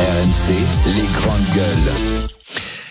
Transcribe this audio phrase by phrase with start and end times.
[0.00, 0.54] RMC,
[0.96, 1.92] les grandes gueules.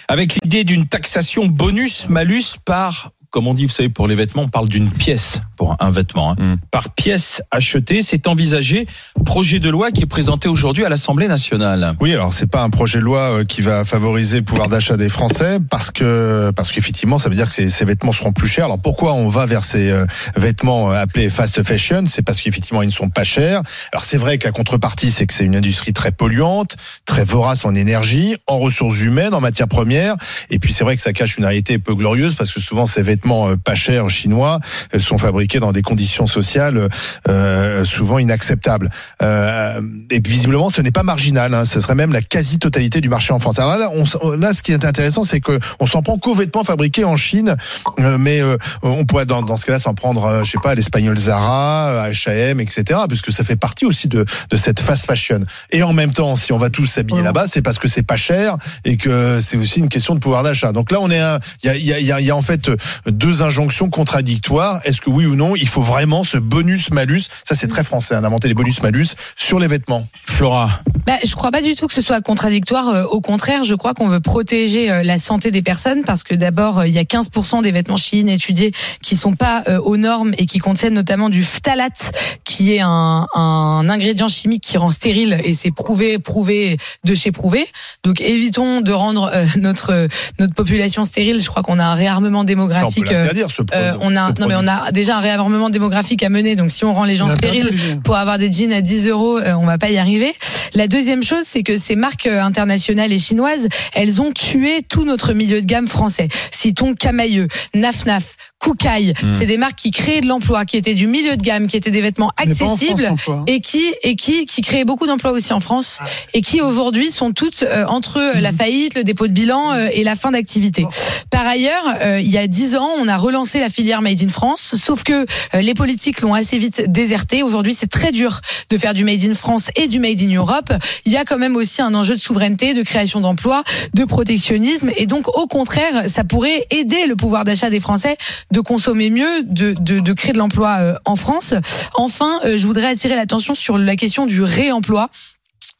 [0.07, 4.47] Avec l'idée d'une taxation bonus-malus par comme on dit, vous savez, pour les vêtements, on
[4.49, 6.31] parle d'une pièce pour un vêtement.
[6.31, 6.35] Hein.
[6.39, 6.55] Mm.
[6.71, 8.87] Par pièce achetée, c'est envisagé.
[9.23, 11.95] Projet de loi qui est présenté aujourd'hui à l'Assemblée nationale.
[11.99, 14.97] Oui, alors c'est pas un projet de loi euh, qui va favoriser le pouvoir d'achat
[14.97, 18.47] des Français parce que parce qu'effectivement ça veut dire que ces, ces vêtements seront plus
[18.47, 18.65] chers.
[18.65, 20.05] Alors pourquoi on va vers ces euh,
[20.35, 22.03] vêtements euh, appelés fast fashion?
[22.07, 23.61] C'est parce qu'effectivement ils ne sont pas chers.
[23.91, 27.65] Alors c'est vrai que la contrepartie c'est que c'est une industrie très polluante, très vorace
[27.65, 30.15] en énergie, en ressources humaines, en matières premières.
[30.49, 33.01] Et puis c'est vrai que ça cache une réalité peu glorieuse parce que souvent ces
[33.01, 34.59] vêtements euh, pas chers chinois
[34.93, 36.87] euh, sont fabriqués dans des conditions sociales
[37.27, 38.89] euh, souvent inacceptables.
[39.21, 41.53] Euh, et visiblement, ce n'est pas marginal.
[41.53, 41.65] Hein.
[41.65, 43.59] Ce serait même la quasi-totalité du marché en France.
[43.59, 46.63] Alors là, on, là ce qui est intéressant, c'est que on s'en prend qu'aux vêtements
[46.63, 47.55] fabriqués en Chine,
[47.99, 50.75] euh, mais euh, on pourrait dans, dans ce cas-là s'en prendre, je sais pas, à
[50.75, 53.01] l'espagnol Zara, à H&M, etc.
[53.07, 55.41] Puisque ça fait partie aussi de, de cette fast fashion.
[55.71, 58.15] Et en même temps, si on va tous s'habiller là-bas, c'est parce que c'est pas
[58.15, 58.55] cher
[58.85, 60.71] et que c'est aussi une question de pouvoir d'achat.
[60.71, 61.21] Donc là, on est,
[61.63, 62.69] il y a, y, a, y a- il y a en fait
[63.11, 64.79] deux injonctions contradictoires.
[64.83, 67.27] Est-ce que oui ou non, il faut vraiment ce bonus-malus?
[67.43, 70.07] Ça, c'est très français, hein, d'inventer les bonus-malus sur les vêtements.
[70.25, 70.69] Flora,
[71.05, 72.89] Bah, je crois pas du tout que ce soit contradictoire.
[72.89, 76.35] Euh, Au contraire, je crois qu'on veut protéger euh, la santé des personnes parce que
[76.35, 80.33] d'abord, euh, il y a 15% des vêtements Chine étudiés qui sont pas aux normes
[80.37, 82.11] et qui contiennent notamment du phtalate,
[82.43, 87.31] qui est un, un ingrédient chimique qui rend stérile et c'est prouvé, prouvé de chez
[87.31, 87.67] prouvé.
[88.03, 90.07] Donc évitons de rendre notre
[90.39, 91.41] notre population stérile.
[91.41, 92.43] Je crois qu'on a un réarmement
[92.89, 93.69] peut démographique.
[93.73, 96.55] euh, euh, on a ce non mais on a déjà un réarmement démographique à mener.
[96.55, 97.71] Donc si on rend les gens stériles
[98.03, 100.33] pour avoir des jeans à 10 euros, euh, on va pas y arriver.
[100.75, 105.33] La deuxième chose, c'est que ces marques internationales et chinoises, elles ont tué tout notre
[105.33, 106.27] milieu de gamme français.
[106.51, 109.13] Citons Camailleux, Naf Naf, Koukaï.
[109.21, 109.33] Hmm.
[109.33, 111.91] C'est des marques qui créaient de l'emploi, qui étaient du milieu de gamme, qui étaient
[111.91, 113.15] des vêtements accessibles
[113.47, 115.99] et qui et qui qui créaient beaucoup d'emplois aussi en France
[116.33, 120.03] et qui aujourd'hui sont toutes euh, entre la faillite, le dépôt de bilan euh, et
[120.03, 120.85] la fin d'activité.
[121.29, 124.29] Par ailleurs, euh, il y a dix ans, on a relancé la filière Made in
[124.29, 127.43] France, sauf que euh, les politiques l'ont assez vite déserté.
[127.43, 130.73] Aujourd'hui, c'est très dur de faire du Made in France et du Made in Europe.
[131.05, 133.63] Il y a quand même aussi un enjeu de souveraineté, de création d'emplois,
[133.93, 138.17] de protectionnisme, et donc au contraire, ça pourrait aider le pouvoir d'achat des Français
[138.51, 141.53] de consommer mieux, de, de, de créer de l'emploi euh, en France.
[141.93, 145.09] Enfin, euh, je voudrais attirer l'attention sur la question du réemploi.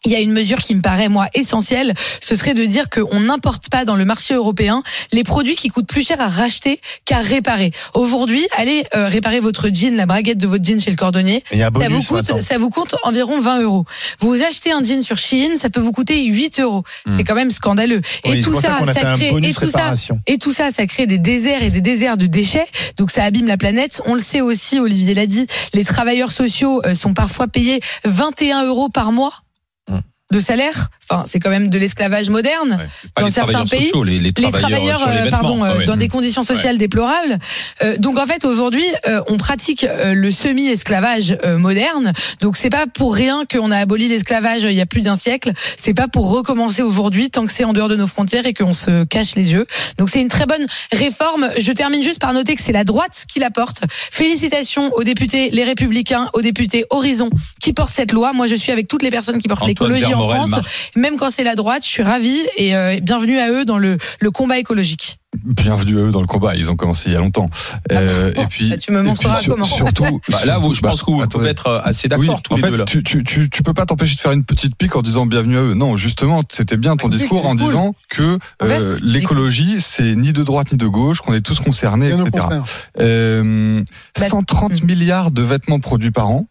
[0.05, 3.19] Il y a une mesure qui me paraît moi essentielle, ce serait de dire qu'on
[3.19, 7.19] n'importe pas dans le marché européen les produits qui coûtent plus cher à racheter qu'à
[7.19, 7.71] réparer.
[7.93, 11.43] Aujourd'hui, allez euh, réparer votre jean, la braguette de votre jean chez le cordonnier.
[11.51, 12.39] Ça vous coûte, maintenant.
[12.39, 13.85] ça vous coûte environ 20 euros.
[14.19, 16.83] Vous achetez un jean sur Shein, ça peut vous coûter 8 euros.
[17.17, 18.01] C'est quand même scandaleux.
[18.25, 20.21] Oui, et tout ça ça, crée, et tout ça, réparation.
[20.27, 22.67] et tout ça, ça crée des déserts et des déserts de déchets.
[22.95, 24.01] Donc ça abîme la planète.
[24.05, 28.65] On le sait aussi, Olivier l'a dit, les travailleurs sociaux euh, sont parfois payés 21
[28.65, 29.33] euros par mois.
[30.31, 30.89] De salaire.
[31.09, 34.51] Enfin, c'est quand même de l'esclavage moderne ouais, Dans certains pays, sociaux, les, les les
[34.51, 35.85] travailleurs, les euh, pardon, euh, Ah ouais.
[35.85, 37.39] dans des conditions sociales déplorables.
[37.83, 42.13] Euh, donc en fait aujourd'hui, euh, on pratique euh, le semi-esclavage euh, moderne.
[42.41, 45.15] Donc c'est pas pour rien qu'on a aboli l'esclavage euh, il y a plus d'un
[45.15, 45.51] siècle.
[45.77, 48.73] C'est pas pour recommencer aujourd'hui tant que c'est en dehors de nos frontières et qu'on
[48.73, 49.65] se cache les yeux.
[49.97, 51.49] Donc c'est une très bonne réforme.
[51.57, 53.81] Je termine juste par noter que c'est la droite qui la porte.
[53.89, 58.31] Félicitations aux députés Les Républicains, aux députés Horizon qui portent cette loi.
[58.33, 60.49] Moi je suis avec toutes les personnes qui portent Antoine l'écologie en Vermorel France.
[60.51, 60.91] marche.
[60.95, 63.97] Même quand c'est la droite, je suis ravie et euh, bienvenue à eux dans le,
[64.19, 65.17] le combat écologique.
[65.45, 66.55] Bienvenue à eux dans le combat.
[66.55, 67.45] Ils ont commencé il y a longtemps.
[67.91, 69.65] Euh, et puis, Bah, tu me montreras sur- comment.
[69.65, 72.41] Surtout, Bah, là, vous, je Bah, pense que vous pouvez être euh, assez d'accord Oui,
[72.43, 72.85] tous en les fait, deux là.
[72.85, 75.57] Tu, tu, tu, tu peux pas t'empêcher de faire une petite pique en disant bienvenue
[75.57, 75.73] à eux.
[75.75, 80.41] Non, justement, c'était bien ton Oui, discours en disant que euh, l'écologie, c'est ni de
[80.41, 82.45] droite ni de gauche, qu'on est tous concernés, etc.
[82.99, 83.83] Euh,
[84.19, 84.85] Bah, 130 hmm.
[84.87, 86.47] milliards de vêtements produits par an.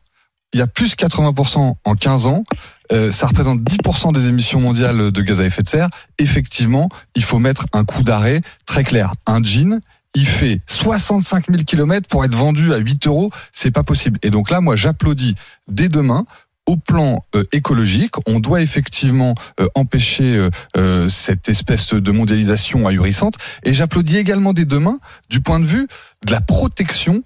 [0.55, 2.45] Il y a plus 80% en 15 ans.
[2.93, 5.89] Euh, ça représente 10% des émissions mondiales de gaz à effet de serre.
[6.19, 9.15] Effectivement, il faut mettre un coup d'arrêt très clair.
[9.27, 9.81] Un jean,
[10.15, 13.31] il fait 65 000 kilomètres pour être vendu à 8 euros.
[13.53, 14.19] C'est pas possible.
[14.23, 15.35] Et donc là, moi, j'applaudis
[15.69, 16.25] dès demain.
[16.69, 23.37] Au plan euh, écologique, on doit effectivement euh, empêcher euh, cette espèce de mondialisation ahurissante.
[23.63, 25.01] Et j'applaudis également dès demain
[25.31, 25.89] du point de vue
[26.27, 27.23] de la protection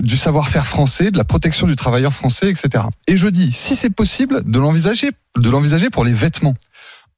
[0.00, 2.84] du savoir-faire français, de la protection du travailleur français, etc.
[3.06, 6.54] Et je dis, si c'est possible, de l'envisager, de l'envisager pour les vêtements.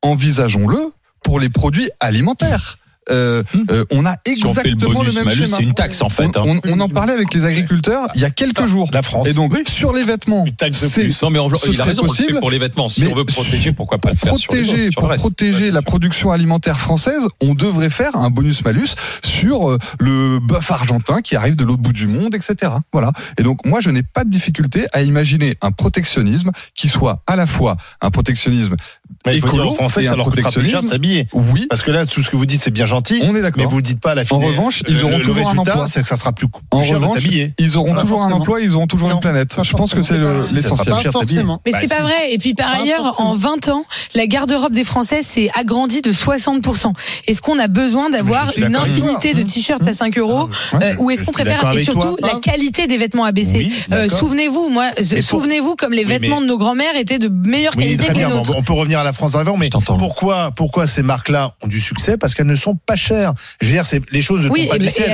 [0.03, 0.79] Envisageons-le
[1.23, 2.77] pour les produits alimentaires.
[3.11, 3.65] Euh, Hmm.
[3.71, 5.57] euh, on a Si on fait le exactement le, bonus même malus, schéma.
[5.57, 6.37] c'est une taxe en fait.
[6.37, 6.43] hein.
[6.47, 8.89] On, on en parlait avec les agriculteurs il y a quelques jours.
[8.93, 9.27] La France.
[9.29, 11.23] Et donc sur les vêtements, Une taxe de c'est plus.
[11.23, 12.89] Non mais on, Ce il a raison, possible, pour les vêtements.
[12.89, 15.03] Si mais on veut protéger, pourquoi pas le faire sur, les protéger, autres, sur le
[15.03, 18.95] pour reste protéger la production alimentaire française, on devrait faire un bonus-malus
[19.25, 22.73] sur euh, le bœuf argentin qui arrive de l'autre bout du monde, etc.
[22.93, 23.13] Voilà.
[23.39, 27.37] Et donc, moi, je n'ai pas de difficulté à imaginer un protectionnisme qui soit à
[27.37, 28.77] la fois un protectionnisme
[29.27, 30.87] Mais il faut dire écolo Français et que ça un leur coûtera plus cher de
[30.89, 30.93] protectionnisme.
[30.93, 31.27] s'habiller.
[31.33, 33.21] Oui, Parce que là, tout ce que vous dites, c'est bien gentil.
[33.23, 33.69] on est Mais d'accord.
[33.69, 34.37] vous ne dites pas à la fin.
[34.37, 35.87] En revanche, ils auront le, toujours un résultat, emploi.
[35.89, 37.55] c'est que ça sera plus, plus En cher de revanche, s'habiller.
[37.59, 39.17] ils auront Pas toujours un emploi, ils auront toujours Non.
[39.17, 39.55] une planète.
[39.57, 41.13] Pas Je pense que c'est le- l'essentiel.
[41.13, 41.61] forcément.
[41.67, 41.95] Mais Bah, c'est si.
[41.95, 42.33] pas vrai.
[42.33, 43.85] Et puis par ailleurs, en 20 ans,
[44.15, 46.93] la garde-robe des Français s'est agrandie de 60%.
[47.27, 51.25] Est-ce qu'on a besoin d'avoir une infinité de t-shirts à 5 euros euh, Ou est-ce
[51.25, 53.59] qu'on préfère Et surtout, la qualité des vêtements a baissé.
[53.59, 54.91] Oui, Euh, souvenez-vous, moi,
[55.21, 58.53] souvenez-vous comme les vêtements mais- de nos grands-mères étaient de meilleure qualité que les nôtres.
[58.57, 62.17] On peut revenir à la France d'avant, mais pourquoi, pourquoi ces marques-là ont du succès?
[62.17, 63.33] Parce qu'elles ne sont pas chères.
[63.61, 65.07] Je veux dire, c'est les choses ne Oui, pas elles C'est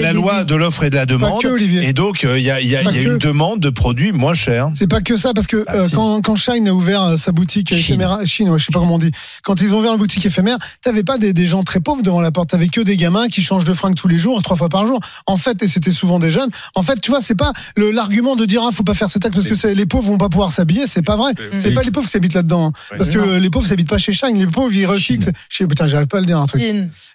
[0.00, 1.40] la des- loi de l'offre et de la demande.
[1.42, 1.88] que, Olivier.
[1.88, 4.34] Et donc, euh, il y a, y a- y a une demande de produits moins
[4.34, 4.68] chers.
[4.74, 5.94] C'est pas que ça, parce que Ah, euh, si.
[5.94, 7.78] quand, quand Shine a ouvert euh, sa boutique Chine.
[7.78, 9.10] éphémère, Chine, ouais, je sais pas comment on dit,
[9.42, 12.20] quand ils ont ouvert la boutique éphémère, t'avais pas des, des gens très pauvres devant
[12.20, 14.68] la porte, t'avais que des gamins qui changent de fringues tous les jours, trois fois
[14.68, 15.00] par jour.
[15.26, 16.50] En fait, et c'était souvent des jeunes.
[16.74, 19.34] En fait, tu vois, c'est pas l'argument de dire ah faut pas faire cette taxe
[19.46, 21.32] parce que les pauvres vont pas pouvoir s'habiller, c'est pas vrai.
[21.58, 22.94] C'est pas les pauvres qui s'habitent là-dedans, hein.
[22.96, 25.32] parce que les pauvres s'habitent pas chez Shine, les pauvres ils recyclent.
[25.48, 26.62] Je sais, putain, j'arrive pas à le dire un truc.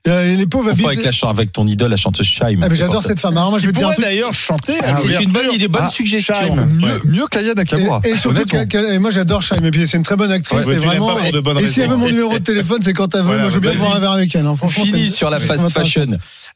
[0.08, 0.86] Euh, les pauvres habitent.
[0.86, 2.56] avec, la, chan- avec ton idole, la chanteuse Chaim.
[2.62, 3.36] Ah, mais j'adore cette femme.
[3.38, 4.76] Alors moi je vais dire d'ailleurs chanter.
[4.82, 6.34] Ah, C'est une bonne idée, bonne Ah, suggestion.
[6.34, 6.56] Chaim.
[6.72, 7.00] Mieux, Ouais.
[7.06, 8.00] mieux qu'Aya Nakamura.
[8.06, 8.44] Et, et surtout,
[8.76, 10.66] et moi j'adore Shine, et puis c'est une très bonne actrice.
[10.66, 11.18] Ouais, et vraiment,
[11.66, 13.26] si elle veut mon numéro de téléphone, c'est quand elle veut.
[13.28, 14.46] Voilà, moi je veux bien boire un verre avec elle.
[14.46, 14.56] hein.
[14.56, 16.08] Franchement, c'est- sur la fast fashion.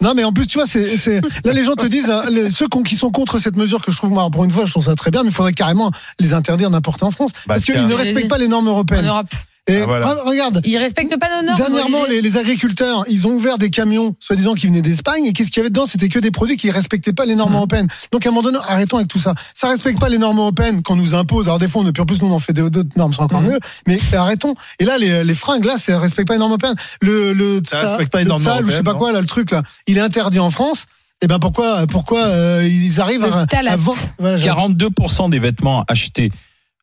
[0.01, 2.67] Non, mais en plus, tu vois, c'est, là, les gens te disent, hein, les- ceux
[2.85, 4.95] qui sont contre cette mesure que je trouve, moi, pour une fois, je trouve ça
[4.95, 7.31] très bien, mais il faudrait carrément les interdire n'importe en France.
[7.45, 9.05] Bah, parce qu'ils ne respectent pas les normes En européennes.
[9.05, 9.27] Europe.
[9.67, 10.13] Et Ah, voilà.
[10.25, 10.59] regarde.
[10.65, 11.57] Ils respectent pas nos normes.
[11.57, 15.49] Dernièrement, les, les agriculteurs, ils ont ouvert des camions, soi-disant qui venaient d'Espagne, et qu'est-ce
[15.51, 15.85] qu'il y avait dedans?
[15.85, 17.37] C'était que des produits qui respectaient pas les Mmh.
[17.37, 17.87] normes européennes.
[18.11, 19.35] Donc, à un moment donné, arrêtons avec tout ça.
[19.53, 21.47] Ça respecte pas les normes européennes qu'on nous impose.
[21.47, 23.47] Alors, des fois, on, en plus, nous, on en fait d'autres normes, c'est encore Mmh.
[23.51, 23.59] mieux.
[23.87, 24.55] Mais arrêtons.
[24.79, 26.75] Et là, les, les fringues, là, ça respecte pas les normes européennes.
[27.01, 29.11] Le, le, Ça tsa- respecte pas les le normes ou je sais européennes, pas quoi,
[29.13, 30.87] là, le truc, là, il est interdit en France.
[31.21, 33.73] Et ben pourquoi, pourquoi euh, ils arrivent à, phthalate.
[33.73, 33.97] à vendre?
[34.19, 34.73] Voilà, j'avoue.
[34.73, 36.33] 42% des vêtements achetés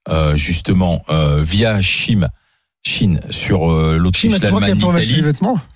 [0.09, 2.29] euh, justement euh, via Chine,
[2.87, 5.23] Chine sur euh, l'Autriche, l'Allemagne, des l'Italie,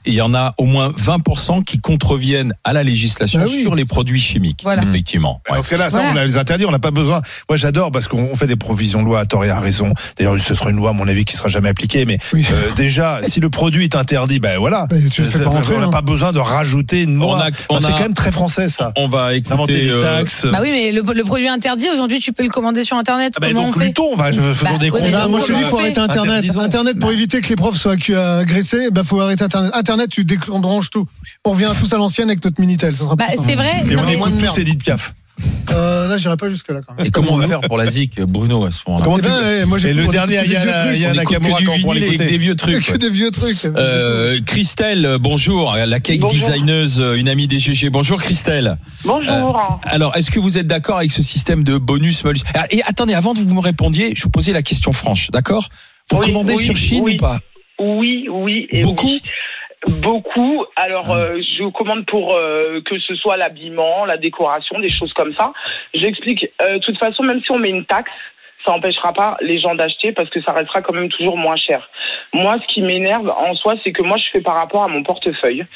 [0.07, 3.61] il y en a au moins 20% qui contreviennent à la législation Bah oui.
[3.61, 4.61] sur les produits chimiques.
[4.63, 4.83] Voilà.
[4.85, 5.43] Effectivement.
[5.47, 5.63] Dans Ouais.
[5.63, 6.13] ce cas-là, ça, Voilà.
[6.15, 7.21] on a les interdits, on n'a pas besoin.
[7.51, 9.93] Moi, j'adore parce qu'on on fait des provisions de loi à tort et à raison.
[10.17, 12.07] D'ailleurs, ce sera une loi, à mon avis, qui sera jamais appliquée.
[12.07, 12.47] Mais Oui.
[12.51, 14.87] euh, déjà, si le produit est interdit, ben voilà.
[14.89, 15.91] Bah, tu Ça- rentrer, on n'a hein.
[15.91, 17.45] pas besoin de rajouter une On loi.
[17.45, 18.93] a- on c'est quand même très français, ça.
[18.97, 19.85] On va Inventer écouter.
[19.85, 20.47] des euh, taxes.
[20.51, 23.35] Bah oui, mais le, le produit interdit, aujourd'hui, tu peux le commander sur Internet.
[23.37, 23.87] Ah bah, Comment donc on fait?
[23.89, 25.05] luttons, on va, faisons Bah, des combats.
[25.25, 26.94] Ah, moi je dis, il faut arrêter fait Internet.
[27.01, 27.93] Pour éviter que les profs soient
[28.43, 29.73] agressés, bah faut arrêter Internet.
[29.75, 31.07] Internet, tu débranches tout.
[31.45, 32.95] On revient tous à l'ancienne avec notre Minitel.
[32.97, 33.83] Ça sera Bah, c'est vrai.
[33.89, 34.55] Et non, on mais- moins de merde.
[34.55, 35.15] tous Edith Piaf.
[35.73, 37.05] Euh, là, j'irai pas jusque là quand même.
[37.07, 39.29] Et comment on va faire pour la ZIC, Bruno, à ce moment-là Comment Eh ben,
[39.37, 40.55] tu- ouais, moi, Et le dernier, trucs.
[40.55, 42.25] Aya On écoute Nakamura, quand on l'écouter.
[42.27, 42.87] des vieux trucs.
[42.87, 43.65] Que des vieux trucs.
[43.65, 46.39] Euh, Christelle, bonjour, la cake Bonjour.
[46.39, 47.91] designeuse, une amie des GG.
[47.91, 48.79] Bonjour Christelle.
[49.05, 49.81] Bonjour.
[49.83, 53.15] Alors, est-ce que vous êtes d'accord avec ce système de bonus malus Ah, Et attendez,
[53.15, 55.69] avant que vous me répondiez, je vous posais la question franche, d'accord?
[56.11, 57.15] Vous Oui, commandez oui, sur Chine oui.
[57.15, 57.39] ou pas
[57.79, 58.67] Oui, oui.
[58.71, 59.19] Et Beaucoup.
[59.87, 60.65] Beaucoup.
[60.77, 61.17] Alors, Ah.
[61.19, 65.53] euh, je commande pour euh, que ce soit l'habillement, la décoration, des choses comme ça.
[65.93, 66.47] J'explique.
[66.63, 68.11] Euh, De toute façon, même si on met une taxe,
[68.65, 71.91] ça n'empêchera pas les gens d'acheter parce que ça restera quand même toujours moins cher.
[72.33, 75.03] Moi, ce qui m'énerve en soi, c'est que moi, je fais par rapport à mon
[75.03, 75.67] portefeuille.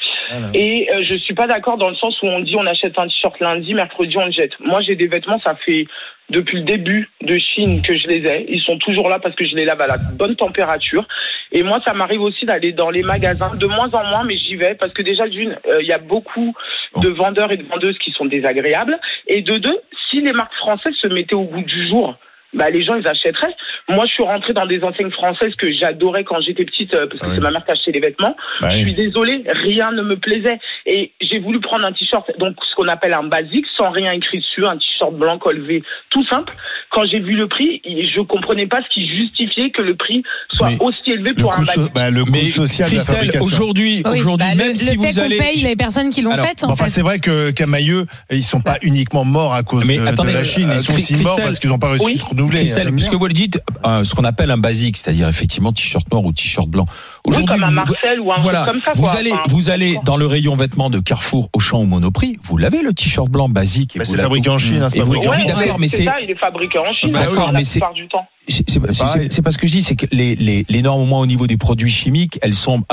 [0.55, 3.07] Et euh, je suis pas d'accord dans le sens où on dit on achète un
[3.07, 4.59] t-shirt lundi, mercredi on le jette.
[4.59, 5.85] Moi j'ai des vêtements, ça fait
[6.29, 8.45] depuis le début de Chine que je les ai.
[8.49, 11.07] Ils sont toujours là parce que je les lave à la bonne température.
[11.51, 14.55] Et moi ça m'arrive aussi d'aller dans les magasins de moins en moins, mais j'y
[14.55, 16.53] vais parce que déjà d'une, euh, il y a beaucoup
[16.97, 18.99] de vendeurs et de vendeuses qui sont désagréables.
[19.27, 22.15] Et de deux, si les marques françaises se mettaient au goût du jour.
[22.53, 23.55] Bah, les gens, ils achèteraient.
[23.89, 27.19] Moi, je suis rentrée dans des enseignes françaises que j'adorais quand j'étais petite, euh, parce
[27.19, 27.35] que Ah oui.
[27.35, 28.35] c'est ma mère qui achetait les vêtements.
[28.61, 30.59] Bah Je suis désolée, rien ne me plaisait.
[30.87, 34.37] Et j'ai voulu prendre un t-shirt, donc ce qu'on appelle un basique, sans rien écrit
[34.39, 36.53] dessus, un t-shirt blanc colvé, tout simple.
[36.91, 40.69] Quand j'ai vu le prix, je comprenais pas ce qui justifiait que le prix soit
[40.69, 41.93] Mais aussi élevé Le pour un so- basique.
[41.93, 43.45] bah, le coût Mais social de la Christelle, fabrication.
[43.45, 46.23] aujourd'hui, Oui, aujourd'hui, bah, même le, si le fait vous allez, paye les personnes qui
[46.23, 46.41] l'ont en Bon,
[46.73, 46.89] enfin, fait.
[46.89, 50.37] c'est vrai que Camailleux, ils sont pas uniquement morts à cause Mais de, attendez, de
[50.37, 50.69] la Chine.
[50.69, 52.13] euh, Ils sont Chris- aussi morts parce qu'ils n'ont pas réussi Oui.
[52.15, 52.59] à se renouveler.
[52.59, 56.23] Christelle, puisque vous le dites, euh, ce qu'on appelle un basique, c'est-à-dire effectivement t-shirt noir
[56.25, 56.85] ou t-shirt blanc.
[56.89, 58.91] Oui, Aujourd'hui, comme un vous- Marcel ou un voilà, truc comme ça.
[58.95, 59.11] vous quoi.
[59.17, 62.81] allez, Enfin, vous allez dans le rayon vêtements de Carrefour, Auchan ou Monoprix, vous l'avez
[62.81, 63.95] le t-shirt blanc basique.
[63.95, 66.03] et Bah, c'est fabriqué en Chine, hein, c'est fabriqué en oui, Ouais, d'accord, mais c'est
[66.05, 67.11] ça, il est fabriqué en Chine.
[67.11, 68.27] D'accord, la mais c'est- plupart du temps.
[68.47, 71.25] c'est pas ce que je dis, c'est que les, les, les normes au moins au
[71.27, 72.83] niveau des produits chimiques, elles sont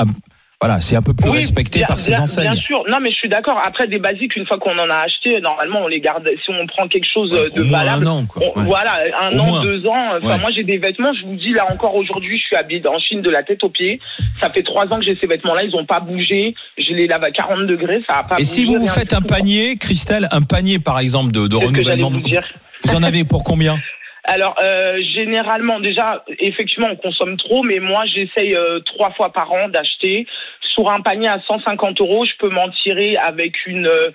[0.59, 2.49] voilà, c'est un peu plus Oui, respecté bien- par ces bien- enseignes.
[2.49, 3.61] Bien sûr, non mais je suis d'accord.
[3.63, 6.27] Après des basiques, une fois qu'on en a acheté, normalement on les garde.
[6.43, 8.41] Si on prend quelque chose Ouais, de valable, un an, quoi.
[8.55, 8.65] on- Ouais.
[8.65, 9.61] voilà, un Au an, moins.
[9.63, 10.17] deux ans.
[10.17, 10.39] Enfin, Ouais.
[10.39, 11.13] moi j'ai des vêtements.
[11.13, 13.69] Je vous dis là encore aujourd'hui, je suis habillée en Chine de la tête aux
[13.69, 13.99] pieds.
[14.41, 15.61] Ça fait trois ans que j'ai ces vêtements-là.
[15.63, 16.55] Ils ont pas bougé.
[16.79, 18.01] Je les lave à 40 degrés.
[18.07, 18.37] Ça a pas.
[18.39, 22.09] Et si vous vous faites un panier, Christelle, un panier par exemple de, de renouvellement,
[22.09, 23.77] vous en avez pour combien?
[24.29, 29.51] Alors euh, généralement déjà effectivement on consomme trop mais moi j'essaye euh, trois fois par
[29.53, 30.27] an d'acheter
[30.73, 34.11] sur un panier à 150 euros je peux m'en tirer avec une euh,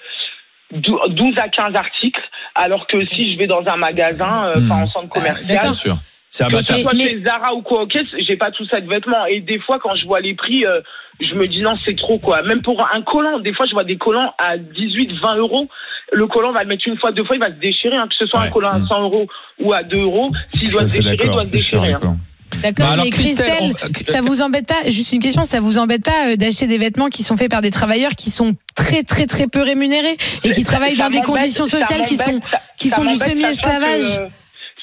[0.71, 2.21] dou- 12 à 15 articles
[2.55, 4.71] alors que si je vais dans un magasin euh, Hmm.
[4.71, 5.63] enfin en centre commercial d'accord.
[5.63, 5.97] Bien sûr.
[6.35, 6.77] C'est un que bâtard.
[6.77, 9.27] ce soit Mais- chez Zara ou quoi, ok, j'ai pas tout ça de vêtements.
[9.27, 10.81] Et des fois, quand je vois les prix, euh,
[11.21, 12.41] je me dis non, c'est trop quoi.
[12.41, 15.69] Même pour un collant, des fois, je vois des collants à 18, 20 euros.
[16.13, 17.97] Le collant va le mettre une fois, deux fois, il va se déchirer.
[17.97, 18.47] hein, que ce soit Ouais.
[18.47, 19.27] un collant à 100 euros
[19.61, 21.93] ou à 2 euros, s'il doit se déchirer, il doit se déchirer.
[21.95, 22.17] hein.
[22.63, 22.87] D'accord.
[22.87, 25.79] Bah alors, mais Christelle, Christelle, on- ça vous embête pas Juste une question, ça vous
[25.79, 29.03] embête pas euh, d'acheter des vêtements qui sont faits par des travailleurs qui sont très
[29.05, 32.41] très très peu rémunérés et qui Ça- travaillent ça dans des conditions sociales qui sont
[32.77, 34.21] qui sont du semi-esclavage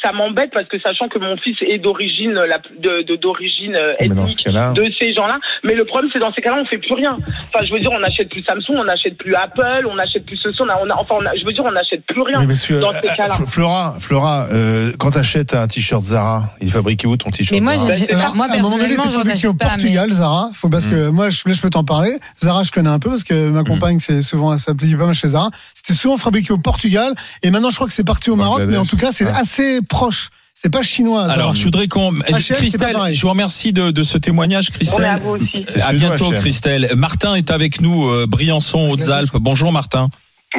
[0.02, 4.76] Ça m'embête parce que sachant que mon fils est d'origine de d'origine euh, ce ethnique
[4.76, 5.38] de ces gens-là.
[5.64, 7.18] Mais le problème, c'est dans ces cas-là, on fait plus rien.
[7.50, 10.38] Enfin, je veux dire, on n'achète plus Samsung, on n'achète plus Apple, on n'achète plus
[10.38, 12.46] ceci, on a, on a- enfin, on a- je veux dire, on n'achète plus rien.
[12.46, 13.34] Monsieur, dans ces euh, cas-là.
[13.36, 17.52] F- Flora, Flora, euh, quand t'achètes un t-shirt Zara, il est fabriqué où ton t-shirt
[17.52, 19.58] Mais moi, Zara j'ai- Bah, moi, moi, à un moment donné, t'es fabriqué au mais-
[19.68, 20.50] Portugal, Zara.
[20.54, 22.18] Faut parce que moi, je, peux t'en parler.
[22.42, 25.14] Zara, je connais un peu parce que ma compagne, c'est souvent, elle s'applique pas mal
[25.14, 25.50] chez Zara.
[25.74, 27.14] C'était souvent fabriqué au Portugal
[27.44, 29.40] et maintenant, je crois que c'est parti au Maroc, mais en tout cas, c'est Ah.
[29.40, 30.30] assez proche.
[30.54, 31.24] C'est pas chinois.
[31.30, 32.12] Alors, je voudrais qu'on.
[32.12, 35.20] Christelle, je vous remercie de, de ce témoignage, est à Christelle.
[35.22, 35.66] vous aussi.
[35.68, 36.32] C'est À bientôt.
[36.32, 36.90] Christelle.
[36.98, 39.36] Martin est avec nous, euh, Briançon, Hautes-Alpes.
[39.36, 40.10] Bonjour, Martin.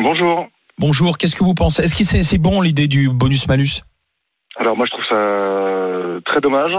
[0.03, 0.47] Bonjour.
[0.79, 1.19] Bonjour.
[1.19, 1.83] Qu'est-ce que vous pensez?
[1.83, 3.83] Est-ce que c'est c'est bon l'idée du bonus-malus?
[4.59, 6.73] Alors moi je trouve ça euh, très dommage.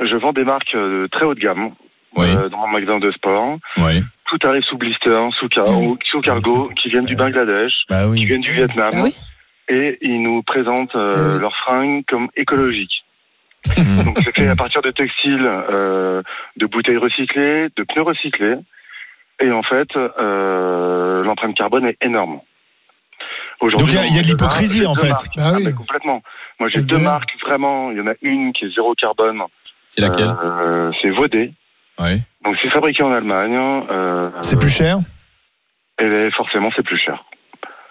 [0.00, 1.70] Je vends des marques euh, très haut de gamme
[2.16, 2.26] Oui.
[2.30, 3.58] euh, dans mon magasin de sport.
[3.78, 4.02] Oui.
[4.26, 5.96] Tout arrive sous blister, sous, car Mm.
[6.10, 8.90] sous cargo, qui viennent du Bangladesh, Bah qui viennent du Vietnam.
[8.94, 9.14] Ah oui
[9.68, 13.04] Et ils nous présentent euh, leurs fringues comme écologiques.
[13.76, 14.02] Mm.
[14.04, 16.22] Donc c'est fait à partir de textiles, euh,
[16.56, 18.54] de bouteilles recyclées, de pneus recyclés.
[19.40, 22.40] Et en fait, euh, l'empreinte carbone est énorme.
[23.60, 25.08] Aujourd'hui, Donc, il y a- il y a de l'hypocrisie, en fait.
[25.08, 25.26] marques.
[25.36, 25.64] Bah oui.
[25.68, 26.22] Ah, complètement.
[26.60, 27.90] Moi, j'ai deux de- marques vraiment.
[27.90, 29.42] Il y en a une qui est zéro carbone.
[29.88, 30.32] C'est laquelle?
[30.44, 31.52] Euh, C'est Vodé.
[32.00, 32.20] Oui.
[32.44, 33.56] Donc c'est fabriqué en Allemagne.
[33.90, 34.98] Euh, C'est plus cher?
[36.00, 37.24] Et forcément, c'est plus cher.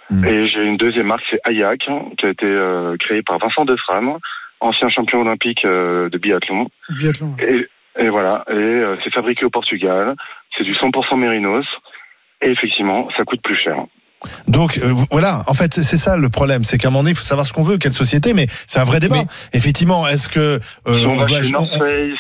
[0.10, 0.26] Hmm.
[0.26, 4.18] Et j'ai une deuxième marque, c'est Ayak, qui a été euh, créée par Vincent Defram,
[4.60, 6.68] ancien champion olympique euh, de biathlon.
[6.90, 7.36] Biathlon.
[7.40, 7.68] Et,
[8.00, 10.16] et voilà, et euh, c'est fabriqué au Portugal,
[10.58, 11.66] c'est du 100% mérinos,
[12.42, 13.86] et effectivement, ça coûte plus cher.
[14.47, 17.17] Donc euh, voilà, en fait c'est ça le problème, c'est qu'à un moment donné il
[17.17, 19.21] faut savoir ce qu'on veut, quelle société, mais c'est un vrai débat.
[19.53, 21.25] Effectivement, est-ce que euh, on, va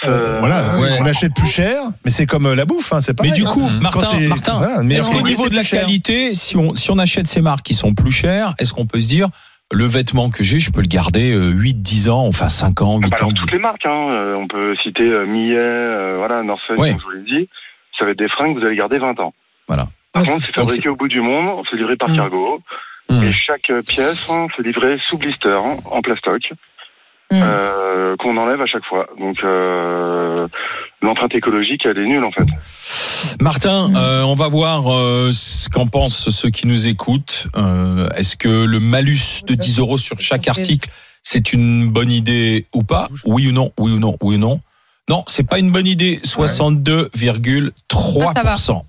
[0.05, 1.09] euh, voilà, ouais.
[1.09, 3.31] achète plus cher, mais c'est comme euh, la bouffe, hein, c'est pareil.
[3.31, 3.51] Mais du hein.
[3.51, 6.91] coup, Quand Martin, c'est- Martin voilà, est-ce qu'au niveau de la qualité, si on, si
[6.91, 9.29] on achète ces marques qui sont plus chères, est-ce qu'on peut se dire
[9.71, 13.09] le vêtement que j'ai, je peux le garder 8, 10 ans, enfin 5 ans, 8
[13.09, 16.61] bah, ans toutes les marques, hein, euh, on peut citer euh, Millet, euh, voilà, North
[16.67, 16.91] Face, Ouais.
[16.91, 17.49] comme je vous l'ai dit,
[17.99, 19.33] ça va être des fringues que vous allez garder 20 ans.
[19.67, 19.87] Voilà.
[20.17, 22.15] Par Ouais, contre, c'est- c'est fabriqué au bout du monde, c'est livré par Mm.
[22.17, 22.59] cargo,
[23.09, 23.23] Mm.
[23.23, 26.51] et chaque euh, pièce, hein, c'est livré sous blister, hein, en plastoc.
[27.29, 27.41] Mm.
[27.43, 29.05] euh, qu'on enlève à chaque fois.
[29.19, 30.47] Donc euh,
[31.01, 32.45] l'empreinte écologique, elle est nulle en fait.
[33.41, 37.47] Martin, euh, on va voir euh, ce qu'en pensent ceux qui nous écoutent.
[37.57, 40.89] Euh, Est-ce que le malus de 10 euros sur chaque article,
[41.21, 43.09] c'est une bonne idée ou pas?
[43.25, 44.61] Oui ou non Oui ou non Oui ou non
[45.09, 46.19] Non, c'est pas une bonne idée.
[46.23, 48.83] 62,3%.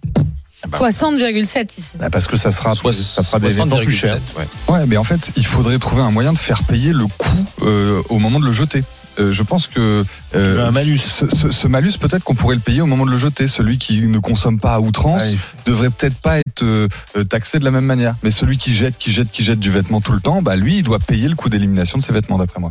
[0.67, 1.97] 60,7 ici.
[2.01, 4.17] Ah, Parce que ça sera, ça fera des vêtements plus chers.
[4.17, 4.75] 60,7, ouais.
[4.75, 8.03] Ouais, mais en fait, il faudrait trouver un moyen de faire payer le coût euh,
[8.09, 8.83] au moment de le jeter.
[9.21, 10.05] Euh, je pense que
[10.37, 10.99] euh, Un malus.
[10.99, 13.49] Ce, ce- ce malus, peut-être qu'on pourrait le payer au moment de le jeter.
[13.49, 15.37] Celui qui ne consomme pas à outrance Ouais.
[15.67, 16.87] devrait peut-être pas être euh,
[17.29, 18.15] taxé de la même manière.
[18.23, 20.77] Mais celui qui jette, qui jette, qui jette du vêtement tout le temps, bah lui,
[20.79, 22.71] il doit payer le coût d'élimination de ses vêtements, d'après moi.